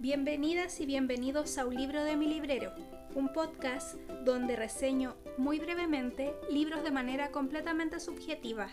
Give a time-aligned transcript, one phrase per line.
[0.00, 2.72] Bienvenidas y bienvenidos a Un libro de mi librero,
[3.16, 8.68] un podcast donde reseño muy brevemente libros de manera completamente subjetiva.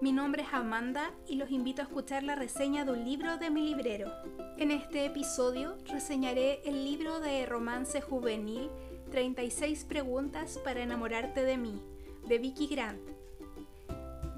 [0.00, 3.50] Mi nombre es Amanda y los invito a escuchar la reseña de un libro de
[3.50, 4.12] mi librero.
[4.56, 8.70] En este episodio reseñaré el libro de romance juvenil
[9.10, 11.82] 36 preguntas para enamorarte de mí,
[12.28, 13.17] de Vicky Grant.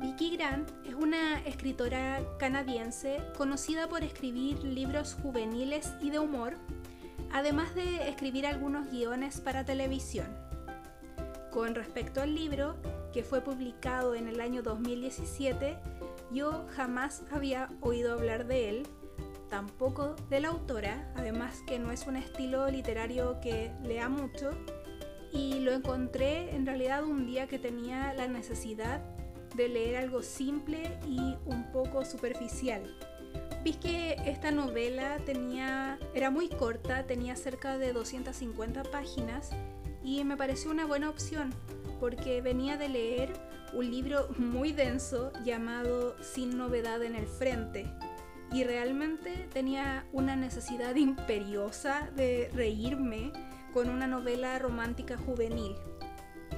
[0.01, 6.55] Vicky Grant es una escritora canadiense conocida por escribir libros juveniles y de humor,
[7.31, 10.27] además de escribir algunos guiones para televisión.
[11.53, 12.77] Con respecto al libro,
[13.13, 15.77] que fue publicado en el año 2017,
[16.33, 18.87] yo jamás había oído hablar de él,
[19.51, 24.53] tampoco de la autora, además que no es un estilo literario que lea mucho,
[25.31, 29.03] y lo encontré en realidad un día que tenía la necesidad
[29.55, 32.83] de leer algo simple y un poco superficial.
[33.63, 39.51] Vi que esta novela tenía, era muy corta, tenía cerca de 250 páginas
[40.03, 41.53] y me pareció una buena opción
[41.99, 43.33] porque venía de leer
[43.75, 47.87] un libro muy denso llamado Sin novedad en el frente
[48.53, 53.33] y realmente tenía una necesidad imperiosa de reírme
[53.73, 55.77] con una novela romántica juvenil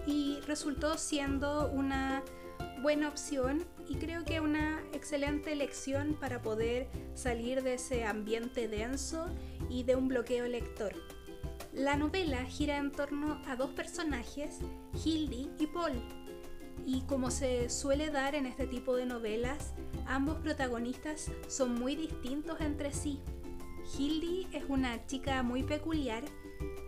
[0.06, 2.22] y resultó siendo una
[2.82, 9.26] buena opción y creo que una excelente elección para poder salir de ese ambiente denso
[9.70, 10.92] y de un bloqueo lector.
[11.72, 14.58] La novela gira en torno a dos personajes,
[15.04, 15.92] Hildy y Paul,
[16.84, 19.74] y como se suele dar en este tipo de novelas,
[20.06, 23.20] ambos protagonistas son muy distintos entre sí.
[23.96, 26.24] Hildy es una chica muy peculiar,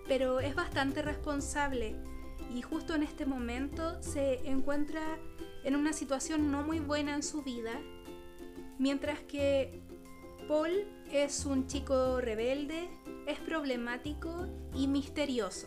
[0.09, 1.95] pero es bastante responsable
[2.53, 5.19] y justo en este momento se encuentra
[5.65, 7.73] en una situación no muy buena en su vida,
[8.79, 9.81] mientras que
[10.47, 12.89] Paul es un chico rebelde,
[13.27, 15.67] es problemático y misterioso.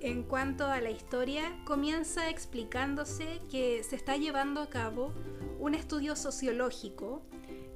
[0.00, 5.12] En cuanto a la historia, comienza explicándose que se está llevando a cabo
[5.58, 7.22] un estudio sociológico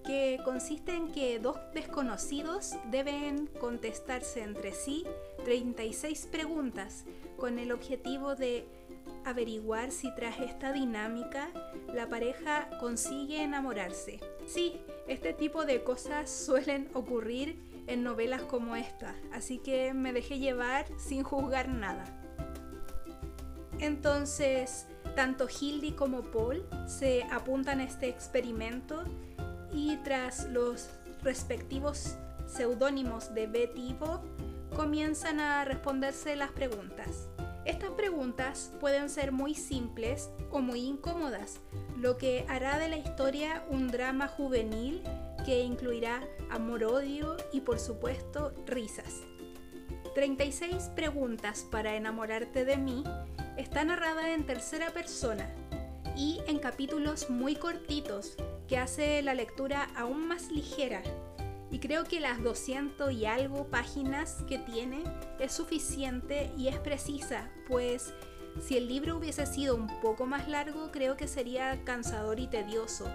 [0.05, 5.05] que consiste en que dos desconocidos deben contestarse entre sí
[5.45, 7.05] 36 preguntas
[7.37, 8.67] con el objetivo de
[9.31, 11.51] averiguar si tras esta dinámica
[11.93, 14.21] la pareja consigue enamorarse.
[14.47, 20.39] Sí, este tipo de cosas suelen ocurrir en novelas como esta, así que me dejé
[20.39, 22.05] llevar sin juzgar nada.
[23.81, 24.87] Entonces,
[25.17, 29.05] tanto Hildy como Paul se apuntan a este experimento
[29.73, 30.91] y tras los
[31.23, 32.17] respectivos
[32.47, 34.21] seudónimos de Betty y Bob,
[34.77, 37.29] comienzan a responderse las preguntas.
[37.71, 41.61] Estas preguntas pueden ser muy simples o muy incómodas,
[41.97, 45.05] lo que hará de la historia un drama juvenil
[45.47, 46.21] que incluirá
[46.51, 49.21] amor-odio y por supuesto risas.
[50.17, 53.05] 36 preguntas para enamorarte de mí
[53.57, 55.49] está narrada en tercera persona
[56.17, 58.35] y en capítulos muy cortitos
[58.67, 61.05] que hace la lectura aún más ligera
[61.71, 65.05] y creo que las 200 y algo páginas que tiene
[65.39, 68.13] es suficiente y es precisa, pues
[68.61, 73.11] si el libro hubiese sido un poco más largo creo que sería cansador y tedioso.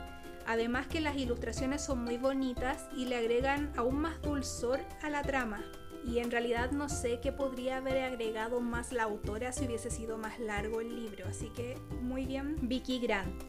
[0.47, 5.23] Además que las ilustraciones son muy bonitas y le agregan aún más dulzor a la
[5.23, 5.63] trama.
[6.05, 10.19] Y en realidad no sé qué podría haber agregado más la autora si hubiese sido
[10.19, 11.25] más largo el libro.
[11.27, 13.43] Así que muy bien, Vicky Grant.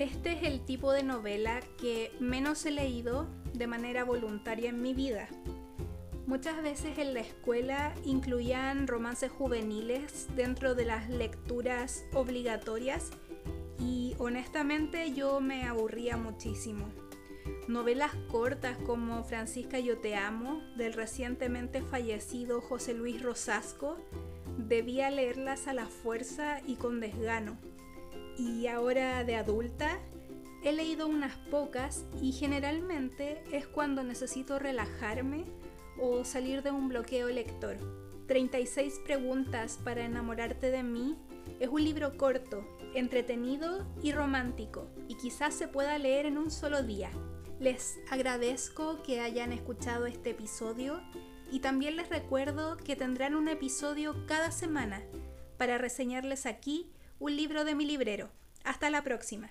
[0.00, 4.94] Este es el tipo de novela que menos he leído de manera voluntaria en mi
[4.94, 5.28] vida.
[6.26, 13.10] Muchas veces en la escuela incluían romances juveniles dentro de las lecturas obligatorias
[13.78, 16.88] y honestamente yo me aburría muchísimo.
[17.68, 23.98] Novelas cortas como Francisca Yo Te Amo del recientemente fallecido José Luis Rosasco
[24.56, 27.58] debía leerlas a la fuerza y con desgano
[28.40, 29.98] y ahora de adulta
[30.64, 35.44] he leído unas pocas y generalmente es cuando necesito relajarme
[35.98, 37.76] o salir de un bloqueo lector.
[38.28, 41.16] 36 preguntas para enamorarte de mí
[41.58, 42.64] es un libro corto,
[42.94, 47.10] entretenido y romántico y quizás se pueda leer en un solo día.
[47.58, 51.02] Les agradezco que hayan escuchado este episodio
[51.52, 55.02] y también les recuerdo que tendrán un episodio cada semana
[55.58, 56.90] para reseñarles aquí
[57.20, 58.30] un libro de mi librero.
[58.64, 59.50] Hasta la próxima.